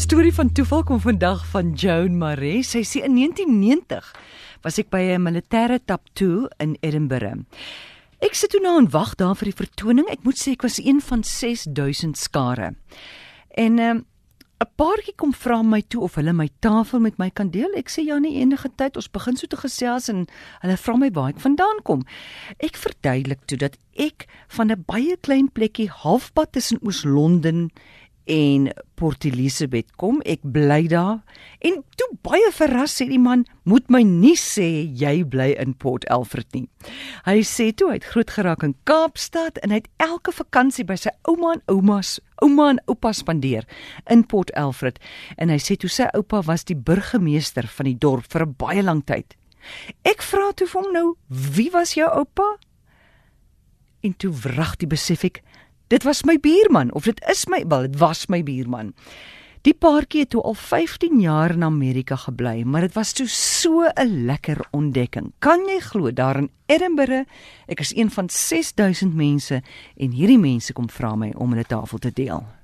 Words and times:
Storie 0.00 0.32
van 0.32 0.48
toeval 0.52 0.82
kom 0.82 1.00
vandag 1.00 1.42
van 1.46 1.72
Joan 1.76 2.14
Maree. 2.18 2.62
Sy 2.64 2.80
sê 2.88 3.02
in 3.04 3.18
1990 3.18 4.06
was 4.64 4.78
ek 4.80 4.88
by 4.88 5.12
'n 5.12 5.20
militêre 5.20 5.76
tattoo 5.84 6.48
in 6.56 6.76
Edinburgh. 6.80 7.44
Ek 8.24 8.34
sit 8.34 8.50
toe 8.50 8.60
nou 8.60 8.78
en 8.78 8.88
wag 8.90 9.14
daar 9.20 9.36
vir 9.36 9.52
die 9.52 9.60
vertoning. 9.60 10.08
Ek 10.08 10.24
moet 10.24 10.40
sê 10.40 10.52
ek 10.52 10.62
was 10.62 10.78
een 10.78 11.00
van 11.00 11.22
6000 11.22 12.16
skare. 12.16 12.74
En 13.50 13.74
'n 13.74 13.78
um, 13.78 14.06
paartjie 14.76 15.14
kom 15.16 15.34
vra 15.34 15.62
my 15.62 15.82
toe 15.82 16.00
of 16.00 16.14
hulle 16.14 16.32
my 16.32 16.48
tafel 16.60 17.00
met 17.00 17.18
my 17.18 17.30
kan 17.30 17.50
deel. 17.50 17.70
Ek 17.76 17.90
sê 17.90 18.00
ja 18.00 18.18
nee 18.18 18.40
enige 18.40 18.70
tyd. 18.76 18.96
Ons 18.96 19.10
begin 19.10 19.36
so 19.36 19.46
te 19.46 19.56
gesels 19.56 20.08
en 20.08 20.26
hulle 20.60 20.76
vra 20.76 20.96
my 20.96 21.10
waar 21.10 21.28
ek 21.28 21.40
vandaan 21.40 21.82
kom. 21.82 22.06
Ek 22.58 22.76
verduidelik 22.76 23.44
toe 23.46 23.58
dat 23.58 23.76
ek 23.96 24.26
van 24.48 24.70
'n 24.70 24.84
baie 24.86 25.16
klein 25.20 25.52
plekkie 25.52 25.90
halfpad 25.90 26.52
tussen 26.52 26.78
Oos-London 26.82 27.70
en 28.24 28.70
Port 28.94 29.24
Elizabeth 29.24 29.88
kom. 29.96 30.20
Ek 30.28 30.42
bly 30.42 30.84
daar 30.90 31.20
en 31.64 31.80
toe 31.96 32.08
baie 32.24 32.50
verras 32.54 32.94
sê 32.98 33.06
die 33.08 33.18
man, 33.18 33.44
"Moet 33.64 33.90
my 33.90 34.02
nie 34.02 34.36
sê 34.36 34.86
jy 34.92 35.24
bly 35.24 35.56
in 35.58 35.74
Port 35.74 36.08
Alfred 36.08 36.46
nie." 36.52 36.68
Hy 37.24 37.40
sê 37.40 37.74
toe 37.74 37.88
hy 37.88 37.94
het 37.94 38.04
groot 38.04 38.30
geraak 38.30 38.62
in 38.62 38.74
Kaapstad 38.84 39.58
en 39.58 39.70
hy 39.70 39.76
het 39.76 39.88
elke 39.98 40.32
vakansie 40.32 40.84
by 40.84 40.94
sy 40.94 41.10
ouma 41.24 41.52
en 41.52 41.62
oumas, 41.68 42.20
ouma 42.42 42.70
en 42.70 42.80
oupa 42.86 43.12
spandeer 43.12 43.64
in 44.10 44.24
Port 44.24 44.50
Alfred 44.54 44.98
en 45.36 45.48
hy 45.48 45.58
sê 45.58 45.76
toe 45.76 45.90
sy 45.90 46.08
oupa 46.14 46.42
was 46.42 46.64
die 46.64 46.76
burgemeester 46.76 47.66
van 47.66 47.84
die 47.84 47.98
dorp 47.98 48.26
vir 48.32 48.46
'n 48.46 48.54
baie 48.58 48.82
lang 48.82 49.04
tyd. 49.04 49.36
Ek 50.04 50.22
vra 50.22 50.52
toe 50.52 50.66
vir 50.66 50.82
hom 50.82 50.92
nou, 50.92 51.16
"Wie 51.28 51.70
was 51.70 51.94
jou 51.94 52.08
oupa?" 52.08 52.58
En 54.02 54.16
toe 54.16 54.32
wrag 54.32 54.76
die 54.76 54.86
besef 54.86 55.24
ek 55.24 55.42
Dit 55.90 56.04
was 56.06 56.22
my 56.22 56.36
buurman 56.38 56.92
of 56.94 57.02
dit 57.02 57.18
is 57.26 57.48
my 57.50 57.64
wel 57.66 57.88
dit 57.88 57.96
was 57.98 58.28
my 58.30 58.42
buurman. 58.46 58.92
Die 59.66 59.74
paartjie 59.74 60.22
het 60.22 60.30
toe 60.30 60.42
al 60.46 60.54
15 60.54 61.18
jaar 61.20 61.50
in 61.50 61.64
Amerika 61.66 62.16
gebly, 62.16 62.62
maar 62.62 62.86
dit 62.86 62.94
was 62.94 63.12
toe 63.12 63.26
so 63.26 63.82
'n 63.82 64.24
lekker 64.26 64.68
ontdekking. 64.70 65.32
Kan 65.38 65.66
jy 65.66 65.80
glo 65.80 66.12
daar 66.12 66.36
in 66.36 66.50
Edinburgh, 66.66 67.26
ek 67.66 67.80
is 67.80 67.94
een 67.96 68.10
van 68.10 68.28
6000 68.28 69.14
mense 69.14 69.62
en 69.96 70.10
hierdie 70.10 70.38
mense 70.38 70.72
kom 70.72 70.88
vra 70.88 71.14
my 71.14 71.32
om 71.36 71.50
hulle 71.50 71.64
tafel 71.64 71.98
te 71.98 72.12
deel. 72.14 72.59